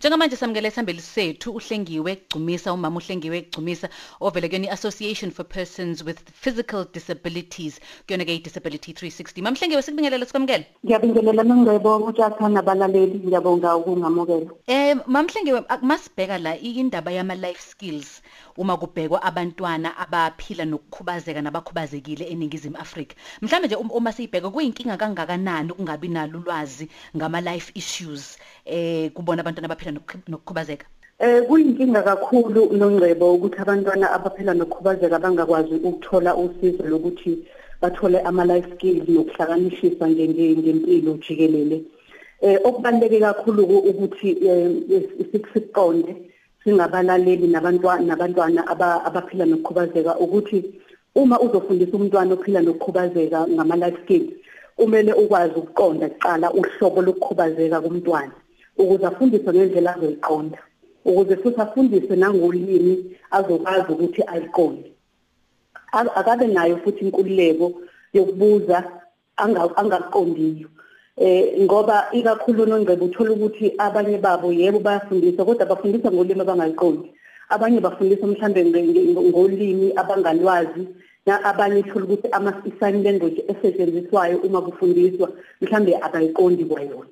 Njengamanje 0.00 0.36
samukele 0.36 0.70
sihambeli 0.70 1.00
sethu 1.00 1.50
uhlengiwe 1.52 2.14
Gcumisa 2.30 2.72
umama 2.72 2.96
uhlengiwe 2.96 3.40
Gcumisa 3.42 3.88
ovele 4.20 4.48
kuyona 4.48 4.66
iAssociation 4.66 5.30
for 5.32 5.44
Persons 5.44 6.04
with 6.04 6.18
Physical 6.32 6.86
Disabilities 6.92 7.80
kuyona 8.06 8.24
ke 8.24 8.34
iDisability 8.34 8.92
360 8.92 9.42
mamhlengiwe 9.42 9.82
sikubingelele 9.82 10.24
sikwamukele? 10.26 10.66
Ngiyabingelela 10.86 11.42
nongcebo 11.42 11.96
uJatha 11.96 12.48
nabalaleli 12.48 13.18
ngiyabonga 13.26 13.76
ukungamukela. 13.76 14.50
Eh 14.66 14.96
mamhlengiwe 15.06 15.64
masibheka 15.82 16.38
la 16.38 16.58
indaba 16.58 17.10
yama 17.10 17.34
life 17.34 17.60
skills 17.70 18.22
uma 18.56 18.76
kubhekwa 18.76 19.22
abantwana 19.22 19.96
abaphila 19.98 20.64
nokukhubazeka 20.64 21.42
nabakhubazekile 21.42 22.24
eningizimu 22.24 22.76
Afrika. 22.76 23.16
Mhlambe 23.42 23.66
nje 23.66 23.76
um- 23.76 23.90
uma 23.90 24.12
siyibheka 24.12 24.50
kuyinkinga 24.50 24.96
kangakanani 24.96 25.72
ukungabi 25.72 26.08
nalo 26.08 26.38
ulwazi 26.38 26.88
ngama 27.16 27.40
life 27.40 27.72
issues 27.74 28.38
eh 28.64 29.10
kubona 29.12 29.40
abantwana 29.40 29.66
abaphila 29.66 29.87
nokukhu- 29.92 30.28
nokukhubazeka 30.28 30.86
Eh 31.20 31.42
kuyinkinga 31.48 32.02
kakhulu 32.02 32.70
nongcebo 32.78 33.34
ukuthi 33.34 33.58
abantwana 33.58 34.06
abaphila 34.14 34.54
nokukhubazeka 34.54 35.18
bangakwazi 35.18 35.74
ukuthola 35.88 36.36
usizo 36.36 36.84
lokuthi 36.86 37.42
bathole 37.82 38.20
ama 38.20 38.44
life 38.44 38.68
skills 38.74 39.08
nokuhlakanishisa 39.08 40.06
nge- 40.08 40.28
nge- 40.30 40.56
ngempilo 40.58 41.12
jikelele. 41.18 41.82
Eh 42.40 42.58
okubaleke 42.64 43.18
kakhulu 43.20 43.66
ku- 43.66 43.84
ukuthi 43.90 44.30
eh, 44.46 44.70
sikusiqonde 45.32 46.12
singabalaleli 46.64 47.46
nabantwana 47.46 48.02
nabantwana 48.06 48.66
aba- 48.66 49.02
abaphila 49.04 49.44
nokukhubazeka 49.44 50.18
ukuthi 50.18 50.62
uma 51.14 51.40
uzofundisa 51.40 51.96
umntwana 51.96 52.34
ophila 52.34 52.60
nokukhubazeka 52.62 53.46
ngama 53.48 53.76
life 53.76 53.98
skills 54.04 54.30
kumele 54.76 55.12
ukwazi 55.12 55.54
ukuqonda 55.58 56.08
kuqala 56.08 56.52
uhlobo 56.52 57.02
lokukhubazeka 57.02 57.80
kumntwana 57.80 58.32
ukuze 58.78 59.06
afundiswe 59.06 59.52
ngendlela 59.54 59.94
azoyiqonda 59.96 60.58
ukuze 61.04 61.36
futhi 61.36 61.60
afundiswe 61.60 62.16
nangolimi 62.16 62.94
azokwazi 63.30 63.92
ukuthi 63.92 64.22
ayiqonde. 64.32 64.90
Akabe 65.92 66.46
nayo 66.46 66.76
futhi 66.84 67.04
inkululeko 67.04 67.66
yokubuza 68.12 68.78
anga- 69.36 69.76
angakuqondiyo 69.80 70.68
eh 71.16 71.60
ngoba 71.64 72.08
ikakhulu 72.12 72.66
nongcebo 72.66 73.04
uthola 73.04 73.30
ukuthi 73.32 73.74
abanye 73.78 74.18
babo 74.18 74.52
yebo 74.52 74.78
bayafundiswa 74.78 75.44
kodwa 75.44 75.66
bafundisa 75.66 76.10
ngolimi 76.12 76.40
abangayiqondi. 76.40 77.08
Abanye 77.48 77.80
bafundisa 77.80 78.26
mhlambe 78.26 78.60
ngolimi 79.30 79.92
abangalwazi 79.96 80.82
abanye 81.26 81.80
uthola 81.80 82.04
ukuthi 82.04 82.28
ama 82.32 82.50
sign 82.78 83.02
language 83.02 83.42
esetshenziswayo 83.48 84.38
uma 84.46 84.62
kufundiswa 84.62 85.28
mhlambe 85.60 85.96
abayiqondi 86.06 86.64
kwayona. 86.64 87.10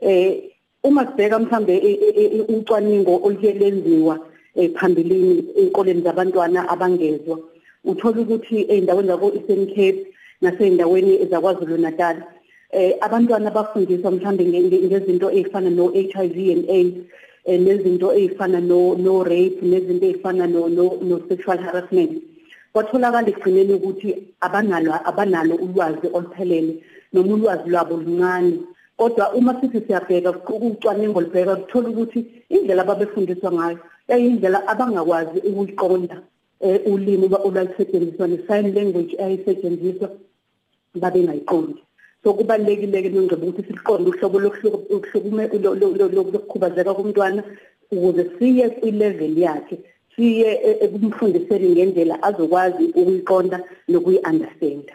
Eh 0.00 0.50
uma 0.84 1.06
sibheka 1.06 1.38
mhlambe 1.38 1.74
e- 1.76 2.00
e- 2.08 2.36
e- 2.36 2.40
ucwaningo 2.48 3.20
oluke 3.24 3.52
lenziwa 3.52 4.18
eh, 4.56 4.70
phambilini 4.74 5.44
enkoleni 5.56 6.02
zabantwana 6.02 6.68
abangezwa. 6.68 7.38
Uthola 7.84 8.20
ukuthi 8.20 8.66
eindaweni 8.68 9.08
zako 9.08 9.32
Eastern 9.34 9.66
Cape 9.66 10.06
naseyindaweni 10.40 11.26
zakwaZulu 11.30 11.76
Natal 11.78 12.16
eh 12.72 12.94
abantwana 13.00 13.50
bafundiswa 13.50 14.10
mhlambe 14.10 14.44
nge- 14.44 14.62
nge- 14.62 14.84
ngezinto 14.86 15.30
ezifana 15.30 15.70
no 15.70 15.88
HIV 15.92 16.36
and 16.54 16.70
AIDS 16.70 16.96
eh, 17.44 17.60
nezinto 17.60 18.12
ezifana 18.12 18.60
no 18.60 18.94
no 18.94 19.22
rape 19.24 19.58
nezinto 19.62 20.06
ezifana 20.06 20.46
no, 20.46 20.68
no 20.68 21.20
sexual 21.28 21.58
harassment. 21.58 22.22
Kwatholakala 22.72 23.28
ekugcineni 23.28 23.72
ukuthi 23.74 24.14
abanalo 24.40 24.92
abanalo 25.04 25.54
ulwazi 25.56 26.06
oluphelele 26.12 26.82
noma 27.12 27.34
ulwazi 27.34 27.68
lwabo 27.70 27.96
luncane. 27.96 28.58
Kodwa 29.00 29.32
uma 29.34 29.60
sithi 29.60 29.80
siyabheka 29.86 30.30
ucwaningo 30.48 31.20
libheka 31.20 31.56
kuthola 31.56 31.88
ukuthi 31.88 32.20
indlela 32.50 32.82
ababefundiswa 32.82 33.52
ngayo 33.52 33.78
yayindlela 34.08 34.68
abangakwazi 34.68 35.38
ukuyiqonda 35.48 36.16
eh, 36.60 36.80
ulimi 36.84 37.26
olwalusetshenziswa 37.46 38.26
ne-sign 38.28 38.74
language 38.76 39.16
ayisetshenziswa 39.24 40.08
babengayiqondi. 41.00 41.80
So 42.22 42.34
kubalulekile-ke 42.34 43.08
nongceba 43.08 43.46
ukuthi 43.46 43.62
siliqonde 43.62 44.10
uhlobo 44.10 44.38
lokuhlukume- 44.40 45.48
lo- 45.64 45.74
lo- 45.80 45.96
lo- 45.98 46.12
lo- 46.14 46.30
lokukhubazeka 46.32 46.94
komntwana 46.94 47.42
ukuze 47.90 48.24
siye 48.38 48.68
kwi-level 48.68 49.38
yakhe 49.38 49.76
siye 50.12 50.50
e- 50.68 50.78
ekumfundiseni 50.84 51.72
ngendlela 51.72 52.22
azokwazi 52.22 52.84
ukuyiqonda 53.00 53.64
nokuyi-understanda. 53.88 54.92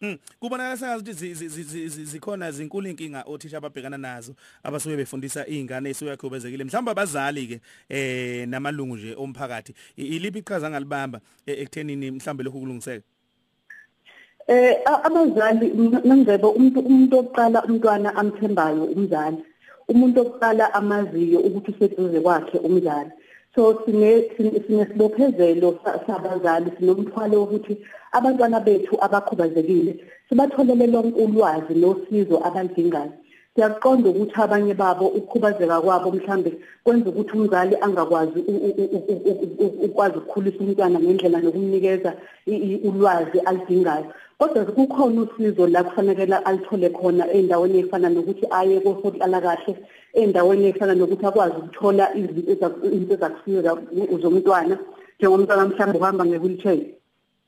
Mm 0.00 0.18
kubonakala 0.40 0.76
sengathi 0.76 1.12
zi- 1.12 1.34
zi- 1.34 1.48
zi- 1.48 1.62
zi- 1.62 1.88
zi- 1.88 2.04
zikhona 2.04 2.52
zinkulu 2.52 2.88
inkinga 2.88 3.24
othisha 3.26 3.56
ababhekana 3.58 3.98
nazo 3.98 4.34
abasuke 4.62 4.96
befundisa 4.96 5.46
izingane 5.46 5.90
esuke 5.90 6.10
yakhubazekile. 6.10 6.64
Mhlawumbe 6.64 6.90
abazali 6.90 7.46
ke 7.46 7.60
eh 7.88 8.46
namalungu 8.48 8.96
nje 8.96 9.14
omphakathi 9.16 9.72
iliphi 9.96 10.38
iqhaza 10.38 10.70
ngalibamba 10.70 11.20
e- 11.46 11.62
ekuthenini 11.62 12.10
mhlawumbe 12.10 12.44
lokhu 12.44 12.60
kulungiseke? 12.60 13.04
Eh 14.48 14.76
abazali 14.84 15.72
nangcebo 16.04 16.50
umuntu 16.50 16.80
umuntu 16.80 17.18
oqala 17.18 17.64
umntwana 17.64 18.14
amthembayo 18.16 18.84
umzali. 18.84 19.38
Umuntu 19.88 20.20
oqala 20.20 20.74
amaziyo 20.74 21.40
ukuthi 21.40 21.70
useduze 21.70 22.20
kwakhe 22.20 22.58
umzali. 22.58 23.10
So 23.56 23.82
sine 23.86 24.22
sine- 24.36 24.60
sinesibophezelo 24.66 25.78
sa- 25.84 26.00
sabazali 26.06 26.70
sinomthwalo 26.78 27.40
wokuthi 27.40 27.76
abantwana 28.12 28.60
bethu 28.60 28.96
abakhubazekile 29.00 29.96
sibatholele 30.28 30.86
lonke 30.86 31.20
ulwazi 31.24 31.74
nosizo 31.74 32.36
abalidingayo 32.46 33.12
siyaqonda 33.54 34.10
ukuthi 34.10 34.34
abanye 34.36 34.74
babo 34.74 35.06
ukukhubazeka 35.08 35.80
kwabo 35.80 36.10
mhlambe 36.12 36.52
kwenza 36.84 37.08
ukuthi 37.10 37.32
umzali 37.38 37.76
angakwazi 37.80 38.38
u- 38.40 38.60
u- 38.66 38.74
u- 38.82 39.04
u- 39.06 39.22
u- 39.30 39.64
u- 39.64 39.84
ukwazi 39.86 40.16
ukukhulisa 40.18 40.58
umntwana 40.60 41.00
ngendlela 41.00 41.40
nokumnikeza 41.40 42.12
i- 42.46 42.62
i- 42.68 42.80
ulwazi 42.88 43.38
alidingayo. 43.40 44.06
Kodwa 44.38 44.64
kukhona 44.64 45.22
usizo 45.22 45.66
la 45.66 45.84
kufanele 45.84 46.36
alithole 46.36 46.90
khona 46.90 47.24
endaweni 47.32 47.78
efana 47.78 48.08
nokuthi 48.08 48.46
aye 48.50 48.80
kosohlala 48.80 49.40
kahle 49.40 49.76
endaweni 50.12 50.66
efana 50.68 50.94
nokuthi 50.94 51.26
akwazi 51.26 51.56
ukuthola 51.56 52.14
izinto 52.14 52.52
eza- 52.52 52.80
izinto 52.86 53.14
ezakusiza 53.14 53.70
zomntwana 54.22 54.78
njengomntwana 55.18 55.64
mhlawumbe 55.68 55.98
uhamba 55.98 56.24
nge-wheelchair. 56.26 56.84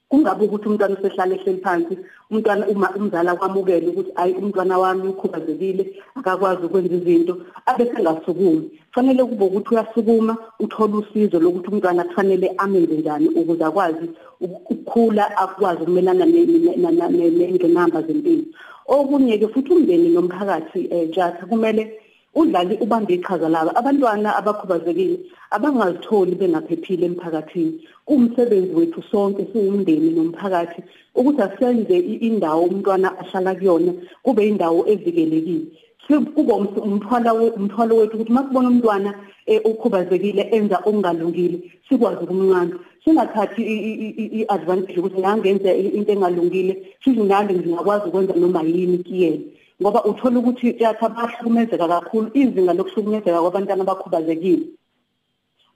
Kungabe 0.09 0.45
ukuthi 0.45 0.69
umntwana 0.69 0.97
usehlala 0.99 1.35
ehleli 1.35 1.61
phansi 1.61 1.95
umntwana 2.31 2.67
uma 2.69 2.89
umzali 2.97 3.29
akwamukele 3.29 3.89
ukuthi 3.89 4.13
hayi 4.15 4.33
umntwana 4.41 4.79
wami 4.79 5.09
ukhubazekile 5.09 5.85
akakwazi 6.19 6.63
ukwenza 6.67 6.95
izinto 6.95 7.35
abe 7.67 7.85
sengasukumi. 7.93 8.71
Kufanele 8.89 9.25
kube 9.25 9.45
ukuthi 9.45 9.71
uyasukuma 9.75 10.37
uthola 10.61 10.97
usizo 10.97 11.39
lokuthi 11.41 11.69
umntwana 11.71 12.05
kufanele 12.05 12.55
amenze 12.59 12.97
njani 12.97 13.29
ukuze 13.29 13.65
akwazi 13.65 14.07
uk- 14.41 14.63
ukukhula 14.71 15.37
akwazi 15.37 15.83
ukumelana 15.83 16.25
ne- 16.27 16.47
ne- 16.47 16.77
ne- 16.77 16.93
ne- 16.93 17.09
ne- 17.09 17.31
nengqinamba 17.31 18.03
zempilo. 18.03 18.45
Okunye-ke 18.89 19.49
futhi 19.53 19.73
umndeni 19.73 20.09
nomphakathi 20.09 20.89
um 20.91 21.13
jatha 21.13 21.47
kumele 21.47 22.01
udlali 22.35 22.79
ubambe 22.81 23.15
iqhaza 23.15 23.49
labo 23.49 23.71
abantwana 23.79 24.37
abakhubazekile 24.37 25.19
abangazitholi 25.51 26.35
bengaphephile 26.35 27.07
emphakathini. 27.07 27.81
Kuwumsebenzi 28.07 28.75
wethu 28.75 29.03
sonke 29.11 29.47
siwumndeni 29.53 30.11
nomphakathi 30.11 30.83
ukuthi 31.15 31.43
asenze 31.43 31.97
i- 31.99 32.21
indawo 32.29 32.63
umntwana 32.65 33.19
ahlala 33.19 33.55
kuyona 33.55 33.93
kube 34.23 34.49
indawo 34.49 34.85
evikelekile. 34.89 35.67
Si- 36.07 36.25
kube 36.35 36.53
umth- 36.53 36.81
umthwalo 36.81 37.35
we- 37.35 37.51
umthwalo 37.51 37.97
wethu 37.97 38.17
ukuthi 38.17 38.33
masibona 38.33 38.69
umntwana 38.69 39.15
eh, 39.47 39.61
ukhubazekile 39.65 40.43
enza 40.53 40.79
okungalungile 40.85 41.59
sikwazi 41.89 42.25
ukumnqanda. 42.25 42.77
Singathathi 43.05 43.63
i- 43.63 43.83
i- 43.89 43.99
i- 44.07 44.15
i- 44.23 44.31
i-advantage 44.41 44.99
ukuthi 45.01 45.19
ngangenza 45.21 45.73
i- 45.73 45.93
into 45.97 46.13
engalungile 46.13 46.73
sithi 47.05 47.23
nami 47.23 47.55
ngingakwazi 47.55 48.09
ukwenza 48.09 48.35
noma 48.37 48.63
yini 48.63 48.99
kiyena 48.99 49.39
ngoba 49.83 50.05
uthola 50.05 50.39
ukuthi 50.39 50.75
yatha 50.83 51.09
bahlukumezeka 51.09 51.87
kakhulu 51.89 52.31
izinga 52.35 52.73
lokuhlukumezeka 52.75 53.41
kwabantwana 53.41 53.83
abakhubazekile. 53.87 54.67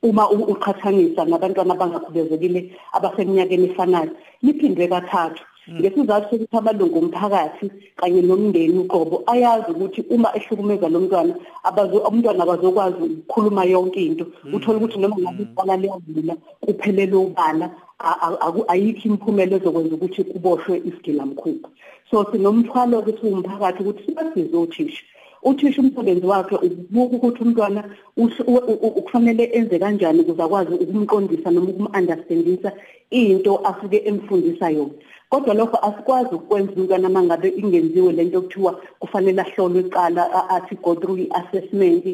Uma 0.03 0.27
u- 0.31 0.49
uqhathanisa 0.53 1.25
nabantwana 1.25 1.75
abangakhubazekile 1.75 2.75
abaseminyakeni 2.93 3.71
efanayo 3.71 4.11
liphindwe 4.43 4.89
kathathu. 4.89 5.43
Ngesizathu 5.71 6.27
sokuthi 6.31 6.57
amalungu 6.59 6.99
omphakathi 6.99 7.71
kanye 7.97 8.23
nomndeni 8.23 8.79
uqobo 8.83 9.23
ayazi 9.31 9.71
ukuthi 9.71 10.01
uma 10.11 10.35
ehlukumeza 10.35 10.89
lo 10.91 10.99
mntwana 11.01 11.35
abazo- 11.63 12.03
umntwana 12.03 12.43
abazokwazi 12.43 12.99
ukukhuluma 12.99 13.63
yonke 13.65 14.01
into. 14.03 14.27
Uthola 14.53 14.79
ukuthi 14.79 14.99
noma 14.99 15.17
ngabe 15.23 15.43
ibala 15.47 15.77
liyavula 15.77 16.35
kuphelele 16.67 17.15
ubala 17.15 17.71
a- 17.71 17.71
a- 17.71 17.71
aku- 17.71 17.92
ayikho 18.69 19.09
imiphumela 19.09 19.57
ezokwenza 19.57 19.95
ukuthi 19.95 20.25
kuboshwe 20.25 20.83
isigilamkhuba 20.89 21.69
so 22.11 22.27
sinomthwalo 22.33 22.99
ukuthi 22.99 23.27
umphakathi 23.27 23.83
ukuthi 23.83 24.03
sibasize 24.07 24.57
othisha 24.57 25.03
uthisha 25.45 25.81
umsebenzi 25.83 26.27
wakhe 26.27 26.55
ukubuka 26.57 27.17
ukuthi 27.17 27.43
umntwana 27.43 27.85
uhl- 28.19 28.45
u- 28.47 28.67
u- 28.73 28.81
u- 28.87 29.03
kufanele 29.03 29.45
enze 29.53 29.79
kanjani 29.79 30.21
ukuze 30.21 30.43
akwazi 30.43 30.75
ukumqondisa 30.75 31.51
noma 31.51 31.71
ukum-understandisa 31.71 32.73
into 33.11 33.59
asuke 33.67 33.99
emfundisa 34.07 34.71
yona. 34.71 34.95
Kodwa 35.31 35.55
lokho 35.55 35.77
asikwazi 35.83 36.35
ukwenza 36.35 36.73
umntwana 36.77 37.09
uma 37.09 37.23
ngabe 37.23 37.49
ingenziwe 37.57 38.13
lento 38.13 38.39
okuthiwa 38.39 38.73
kufanele 39.01 39.41
ahlolwe 39.43 39.81
icala 39.81 40.23
a- 40.39 40.49
athi 40.57 40.75
go 40.83 40.95
through 40.95 41.19
i-assessment 41.25 42.05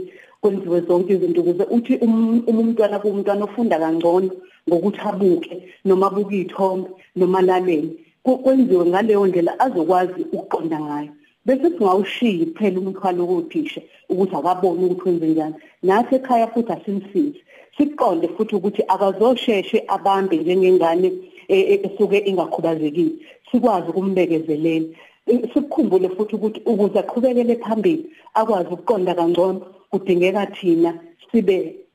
kwenziwe 0.40 0.80
zonke 0.80 1.12
izinto 1.12 1.40
ukuze 1.40 1.64
uthi 1.70 1.94
um- 2.00 2.42
uma 2.46 2.60
umntwana 2.60 2.98
kuwumntwana 2.98 3.44
ofunda 3.44 3.78
kangcono. 3.78 4.30
Ngokuthi 4.68 5.00
abuke 5.10 5.54
noma 5.84 6.06
abuke 6.06 6.34
iy'thombe 6.36 6.88
noma 7.16 7.38
alalele 7.38 7.88
ku- 8.24 8.38
kwenziwe 8.38 8.84
ngaleyo 8.86 9.26
ndlela 9.26 9.52
azokwazi 9.60 10.22
ukuqonda 10.32 10.78
ngayo. 10.80 11.10
Bese 11.46 11.68
singawushiyi 11.70 12.46
kuphela 12.46 12.78
umthwalo 12.80 13.26
wothisha 13.26 13.80
ukuthi 14.10 14.34
akabone 14.36 14.84
ukuthi 14.84 15.08
wenze 15.08 15.26
njani. 15.26 15.54
Nathi 15.82 16.14
ekhaya 16.14 16.46
futhi 16.52 16.72
asimsize. 16.72 17.40
Siqonde 17.76 18.28
futhi 18.28 18.54
ukuthi 18.56 18.82
akazosheshe 18.88 19.84
abambe 19.88 20.36
njengengane 20.36 21.08
e- 21.48 21.66
e- 21.72 21.80
esuke 21.86 22.18
ingakhubazekile. 22.28 23.12
Sikwazi 23.50 23.88
ukumbekezelela. 23.90 24.86
E, 25.26 25.32
sikukhumbule 25.54 26.08
futhi 26.08 26.34
ukuthi 26.36 26.60
ukuze 26.66 26.98
aqhubekele 26.98 27.56
phambili 27.56 28.06
akwazi 28.34 28.68
ukuqonda 28.74 29.14
kangcono. 29.14 29.60
Kudingeka 29.90 30.46
thina 30.46 30.90
sibe 31.32 31.56
u- 31.56 31.64
u- 31.64 31.74
u- 31.74 31.87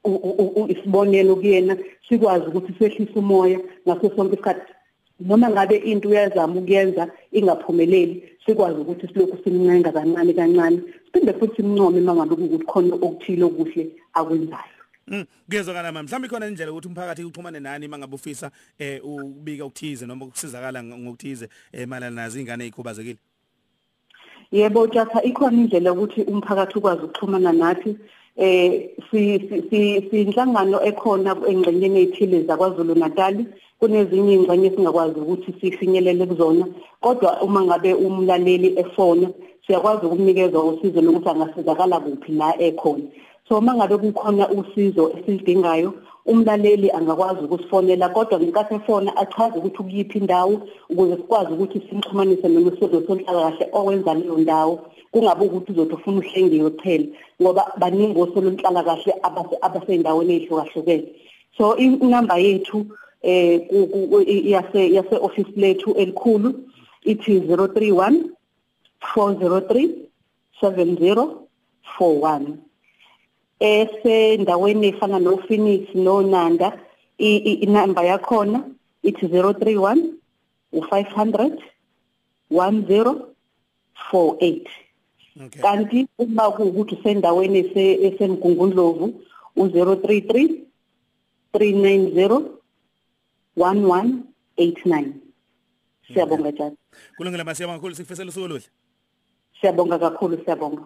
isibonelo 0.74 1.36
kuyena 1.36 1.78
sikwazi 2.10 2.46
ukuthi 2.46 2.74
sehlise 2.80 3.20
umoya 3.20 3.60
ngaso 3.88 4.12
sonke 4.16 4.36
isikhathi 4.36 4.74
noma 5.20 5.50
ngabe 5.50 5.76
into 5.78 6.10
uyazama 6.10 6.60
ukuyenza 6.60 7.12
ingaphumeleli 7.32 8.24
sikwazi 8.46 8.80
ukuthi 8.80 9.08
silokhu 9.08 9.38
simncenga 9.44 9.92
kancane 9.92 10.34
kancane 10.34 10.82
siphinde 11.06 11.34
futhi 11.34 11.56
simncome 11.56 12.00
uma 12.02 12.16
ngabe 12.16 12.36
kukuthi 12.36 12.66
khona 12.66 12.96
okuthile 12.96 13.44
okuhle 13.44 13.84
akwenzayo 14.14 14.74
Mm, 15.08 15.26
kuyezwakala 15.50 15.92
mama. 15.92 16.04
Mhlawumbe 16.04 16.28
khona 16.30 16.48
indlela 16.48 16.72
ukuthi 16.72 16.88
umphakathi 16.88 17.24
uxhumane 17.24 17.60
nani 17.60 17.88
mangabe 17.88 18.16
ufisa 18.16 18.52
eh 18.80 19.02
ukubika 19.04 19.66
ukuthize 19.66 20.06
noma 20.06 20.26
ukusizakala 20.26 20.82
ng- 20.82 20.98
ngokuthize 20.98 21.50
eh 21.74 21.88
malana 21.88 22.24
nazo 22.24 22.40
ingane 22.40 22.64
ezikhubazekile. 22.64 23.18
Yebo 24.52 24.88
Tjatha 24.88 25.22
ikhona 25.24 25.58
indlela 25.58 25.92
ukuthi 25.92 26.22
umphakathi 26.24 26.78
ukwazi 26.78 27.02
ukuxhumana 27.04 27.52
nathi 27.52 27.98
eh 28.38 28.90
si 29.12 29.40
si- 29.48 29.64
si 29.70 29.80
sinhlangano 30.10 30.82
ekhona 30.84 31.36
engxenyeni 31.48 32.00
ezithile 32.04 32.44
zaKwaZulu 32.48 32.96
Natal 32.96 33.46
kunezinye 33.80 34.34
ingxenye 34.34 34.70
singakwazi 34.72 35.20
ukuthi 35.20 35.54
sifinyelele 35.62 36.26
kuzona. 36.26 36.66
Kodwa 37.02 37.42
uma 37.42 37.62
ngabe 37.62 37.94
umlaleli 37.94 38.74
efona 38.80 39.30
siyakwazi 39.68 40.06
ukumnikeza 40.06 40.60
usizo 40.60 41.02
lokuthi 41.02 41.30
angasizakala 41.30 42.00
kuphi 42.00 42.32
la 42.32 42.50
ekhona. 42.62 43.04
So 43.48 43.58
uma 43.58 43.74
ngabe 43.76 43.98
kukhona 43.98 44.50
usizo 44.50 45.12
esilidingayo 45.18 45.94
umlaleli 46.26 46.90
angakwazi 46.92 47.42
ukusifonela 47.46 48.10
kodwa 48.10 48.40
ngenkathi 48.40 48.76
efona 48.76 49.18
achaze 49.18 49.58
ukuthi 49.60 49.78
ukuyiphi 49.80 50.18
indawo 50.20 50.62
ukuze 50.90 51.16
sikwazi 51.16 51.54
ukuthi 51.54 51.82
simxhumanise 51.90 52.48
nomsebenzi 52.48 53.08
sonhlalakahle 53.08 53.70
owenza 53.74 54.14
leyo 54.14 54.38
ndawo. 54.38 54.80
Kungabe 55.13 55.45
ukuthi 55.45 55.71
uzothi 55.71 55.94
ufuna 55.98 56.19
uhlengiwe 56.21 56.69
kuphela 56.75 57.06
ngoba 57.42 57.63
baningi 57.81 58.18
osolonhlalakahle 58.24 59.13
abase- 59.27 59.60
abasey'ndaweni 59.68 60.33
ey'hlukahlukene 60.38 61.06
so 61.57 61.63
inamba 61.77 62.36
yethu 62.45 62.77
eh 63.21 63.60
ku- 63.69 63.88
ku- 63.92 64.21
i- 64.36 64.45
yase 64.54 64.81
yase 64.98 65.15
office 65.27 65.51
lethu 65.63 65.89
elikhulu 66.01 66.50
ithi 67.12 67.33
031 67.39 68.15
403 69.13 69.89
7041 70.62 72.57
esendaweni 73.60 74.88
efana 74.92 75.19
no 75.19 75.38
Phoenix 75.45 75.81
no 75.95 76.15
Nanda 76.21 76.69
i- 77.19 77.42
i- 77.51 77.60
inamba 77.65 78.01
yakhona 78.12 78.60
ithi 79.04 79.25
031 79.27 80.00
u500 80.74 81.57
1048 82.50 83.27
Okay. 84.13 84.93
Kanti 85.62 86.08
uma 86.18 86.52
kuwukuthi 86.52 86.96
usendaweni 86.96 87.60
ese- 87.60 88.08
esemgungundlovu 88.08 89.22
u033 89.58 90.50
390 91.54 92.42
1189 93.58 95.14
siyabonga 96.08 96.52
njalo 96.52 96.78
Kulungile 97.18 97.44
masiyabonga 97.44 97.78
kakhulu. 97.80 97.96
Sikufisela 97.96 98.30
usuku 98.30 98.46
oluhle. 98.46 98.64
siyabonga 99.62 100.00
kakhulu 100.00 100.44
siyabonga. 100.46 100.84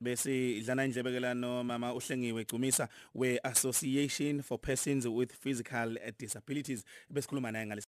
Bese 0.00 0.50
idlana 0.58 0.84
indlebekelano 0.84 1.64
mama 1.64 1.94
uhlengiwe 1.94 2.44
Gcumisa 2.44 2.88
we 3.14 3.38
Association 3.44 4.42
for 4.42 4.58
Persons 4.58 5.06
with 5.06 5.32
Physical 5.32 5.98
Disabilities. 6.18 6.84
Besikhuluma 7.10 7.50
naye 7.52 7.66
ngalesi 7.66 7.88